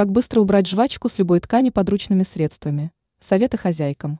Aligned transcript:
Как 0.00 0.10
быстро 0.10 0.40
убрать 0.40 0.66
жвачку 0.66 1.10
с 1.10 1.18
любой 1.18 1.40
ткани 1.40 1.68
подручными 1.68 2.22
средствами? 2.22 2.90
Советы 3.18 3.58
хозяйкам. 3.58 4.18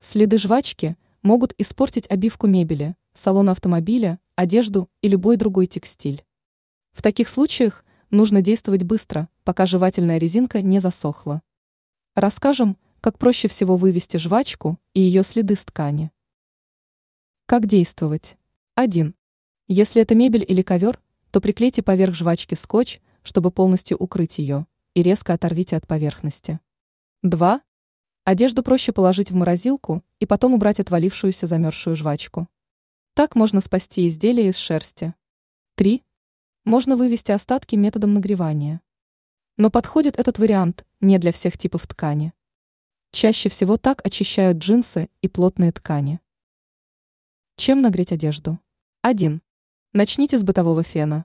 Следы 0.00 0.38
жвачки 0.38 0.96
могут 1.22 1.54
испортить 1.56 2.10
обивку 2.10 2.48
мебели, 2.48 2.96
салон 3.14 3.48
автомобиля, 3.48 4.18
одежду 4.34 4.90
и 5.02 5.08
любой 5.08 5.36
другой 5.36 5.68
текстиль. 5.68 6.24
В 6.90 7.00
таких 7.00 7.28
случаях 7.28 7.84
нужно 8.10 8.42
действовать 8.42 8.82
быстро, 8.82 9.28
пока 9.44 9.66
жевательная 9.66 10.18
резинка 10.18 10.62
не 10.62 10.80
засохла. 10.80 11.40
Расскажем, 12.16 12.76
как 13.00 13.18
проще 13.18 13.46
всего 13.46 13.76
вывести 13.76 14.16
жвачку 14.16 14.80
и 14.94 15.00
ее 15.00 15.22
следы 15.22 15.54
с 15.54 15.64
ткани. 15.64 16.10
Как 17.46 17.66
действовать? 17.66 18.36
1. 18.74 19.14
Если 19.68 20.02
это 20.02 20.16
мебель 20.16 20.44
или 20.48 20.62
ковер, 20.62 21.00
то 21.30 21.40
приклейте 21.40 21.84
поверх 21.84 22.16
жвачки 22.16 22.56
скотч, 22.56 22.98
чтобы 23.24 23.50
полностью 23.50 23.96
укрыть 23.96 24.38
ее, 24.38 24.66
и 24.94 25.02
резко 25.02 25.34
оторвите 25.34 25.76
от 25.76 25.88
поверхности. 25.88 26.60
2. 27.22 27.60
Одежду 28.24 28.62
проще 28.62 28.92
положить 28.92 29.32
в 29.32 29.34
морозилку 29.34 30.04
и 30.20 30.26
потом 30.26 30.54
убрать 30.54 30.78
отвалившуюся 30.78 31.46
замерзшую 31.46 31.96
жвачку. 31.96 32.48
Так 33.14 33.34
можно 33.34 33.60
спасти 33.60 34.06
изделие 34.06 34.50
из 34.50 34.56
шерсти. 34.56 35.14
3. 35.74 36.02
Можно 36.64 36.96
вывести 36.96 37.32
остатки 37.32 37.74
методом 37.74 38.14
нагревания. 38.14 38.80
Но 39.56 39.70
подходит 39.70 40.18
этот 40.18 40.38
вариант 40.38 40.86
не 41.00 41.18
для 41.18 41.32
всех 41.32 41.58
типов 41.58 41.86
ткани. 41.86 42.32
Чаще 43.10 43.48
всего 43.48 43.76
так 43.76 44.04
очищают 44.04 44.58
джинсы 44.58 45.08
и 45.22 45.28
плотные 45.28 45.72
ткани. 45.72 46.20
Чем 47.56 47.82
нагреть 47.82 48.12
одежду? 48.12 48.58
1. 49.02 49.40
Начните 49.92 50.38
с 50.38 50.42
бытового 50.42 50.82
фена. 50.82 51.24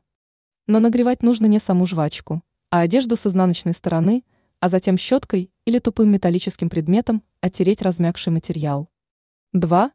Но 0.69 0.79
нагревать 0.79 1.23
нужно 1.23 1.47
не 1.47 1.57
саму 1.57 1.87
жвачку, 1.87 2.43
а 2.69 2.81
одежду 2.81 3.15
с 3.15 3.25
изнаночной 3.25 3.73
стороны, 3.73 4.23
а 4.59 4.69
затем 4.69 4.99
щеткой 4.99 5.51
или 5.65 5.79
тупым 5.79 6.11
металлическим 6.11 6.69
предметом 6.69 7.23
оттереть 7.41 7.81
размягший 7.81 8.31
материал. 8.31 8.87
2. 9.53 9.91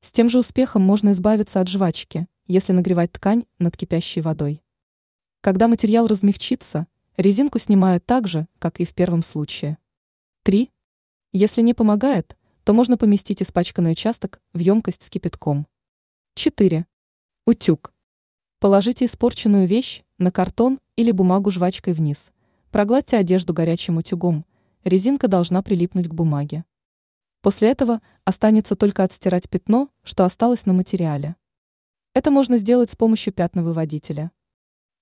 С 0.00 0.12
тем 0.12 0.30
же 0.30 0.38
успехом 0.38 0.80
можно 0.80 1.10
избавиться 1.12 1.60
от 1.60 1.68
жвачки, 1.68 2.28
если 2.46 2.72
нагревать 2.72 3.12
ткань 3.12 3.44
над 3.58 3.76
кипящей 3.76 4.22
водой. 4.22 4.62
Когда 5.42 5.68
материал 5.68 6.06
размягчится, 6.06 6.86
резинку 7.18 7.58
снимают 7.58 8.06
так 8.06 8.26
же, 8.26 8.48
как 8.58 8.80
и 8.80 8.86
в 8.86 8.94
первом 8.94 9.22
случае. 9.22 9.76
3. 10.44 10.72
Если 11.34 11.60
не 11.60 11.74
помогает, 11.74 12.38
то 12.64 12.72
можно 12.72 12.96
поместить 12.96 13.42
испачканный 13.42 13.92
участок 13.92 14.40
в 14.54 14.60
емкость 14.60 15.02
с 15.02 15.10
кипятком. 15.10 15.66
4. 16.36 16.86
Утюг. 17.44 17.92
Положите 18.58 19.04
испорченную 19.04 19.66
вещь 19.66 20.02
на 20.16 20.32
картон 20.32 20.80
или 20.96 21.10
бумагу 21.10 21.50
жвачкой 21.50 21.92
вниз. 21.92 22.32
Прогладьте 22.70 23.18
одежду 23.18 23.52
горячим 23.52 23.98
утюгом. 23.98 24.46
Резинка 24.82 25.28
должна 25.28 25.60
прилипнуть 25.60 26.08
к 26.08 26.14
бумаге. 26.14 26.64
После 27.42 27.68
этого 27.68 28.00
останется 28.24 28.74
только 28.74 29.04
отстирать 29.04 29.50
пятно, 29.50 29.90
что 30.02 30.24
осталось 30.24 30.64
на 30.64 30.72
материале. 30.72 31.36
Это 32.14 32.30
можно 32.30 32.56
сделать 32.56 32.90
с 32.90 32.96
помощью 32.96 33.34
пятновыводителя. 33.34 34.30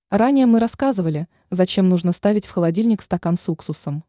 Ранее 0.09 0.47
мы 0.47 0.59
рассказывали, 0.59 1.29
зачем 1.49 1.87
нужно 1.87 2.11
ставить 2.11 2.45
в 2.45 2.51
холодильник 2.51 3.01
стакан 3.01 3.37
с 3.37 3.47
уксусом. 3.47 4.03